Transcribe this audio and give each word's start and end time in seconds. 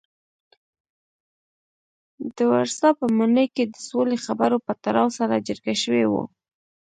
د 2.35 2.37
ورسا 2.51 2.89
په 2.99 3.05
ماڼۍ 3.17 3.47
کې 3.55 3.63
د 3.67 3.75
سولې 3.89 4.17
خبرو 4.25 4.57
په 4.65 4.73
تړاو 4.83 5.09
سره 5.17 5.43
جرګه 5.47 5.73
شوي 5.83 6.05
وو. 6.11 6.23